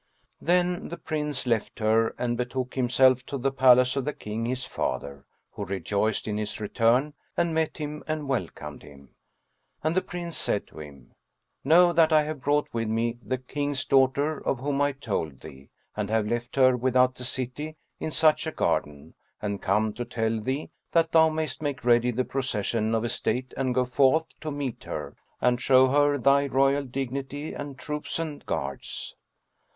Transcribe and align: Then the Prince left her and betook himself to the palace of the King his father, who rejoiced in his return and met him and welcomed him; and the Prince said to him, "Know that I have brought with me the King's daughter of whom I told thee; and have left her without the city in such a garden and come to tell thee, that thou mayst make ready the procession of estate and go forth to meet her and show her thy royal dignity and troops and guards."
Then 0.41 0.87
the 0.89 0.97
Prince 0.97 1.45
left 1.45 1.77
her 1.77 2.15
and 2.17 2.35
betook 2.35 2.73
himself 2.73 3.23
to 3.27 3.37
the 3.37 3.51
palace 3.51 3.95
of 3.95 4.03
the 4.03 4.13
King 4.13 4.47
his 4.47 4.65
father, 4.65 5.27
who 5.51 5.63
rejoiced 5.63 6.27
in 6.27 6.39
his 6.39 6.59
return 6.59 7.13
and 7.37 7.53
met 7.53 7.77
him 7.77 8.03
and 8.07 8.27
welcomed 8.27 8.81
him; 8.81 9.09
and 9.83 9.93
the 9.93 10.01
Prince 10.01 10.37
said 10.37 10.65
to 10.65 10.79
him, 10.79 11.13
"Know 11.63 11.93
that 11.93 12.11
I 12.11 12.23
have 12.23 12.41
brought 12.41 12.67
with 12.73 12.87
me 12.89 13.19
the 13.21 13.37
King's 13.37 13.85
daughter 13.85 14.39
of 14.39 14.59
whom 14.61 14.81
I 14.81 14.93
told 14.93 15.41
thee; 15.41 15.69
and 15.95 16.09
have 16.09 16.25
left 16.25 16.55
her 16.55 16.75
without 16.75 17.13
the 17.13 17.23
city 17.23 17.75
in 17.99 18.09
such 18.09 18.47
a 18.47 18.51
garden 18.51 19.13
and 19.39 19.61
come 19.61 19.93
to 19.93 20.03
tell 20.03 20.39
thee, 20.39 20.71
that 20.93 21.11
thou 21.11 21.29
mayst 21.29 21.61
make 21.61 21.85
ready 21.85 22.09
the 22.09 22.25
procession 22.25 22.95
of 22.95 23.05
estate 23.05 23.53
and 23.55 23.75
go 23.75 23.85
forth 23.85 24.25
to 24.39 24.49
meet 24.49 24.85
her 24.85 25.15
and 25.41 25.61
show 25.61 25.89
her 25.89 26.17
thy 26.17 26.47
royal 26.47 26.85
dignity 26.85 27.53
and 27.53 27.77
troops 27.77 28.17
and 28.17 28.47
guards." 28.47 29.15